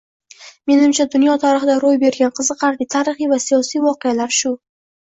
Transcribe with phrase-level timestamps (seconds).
[0.71, 4.59] Menimcha, dunyo tarixida roʻy bergan qiziqarli, tarixiy va siyosiy voqealar shu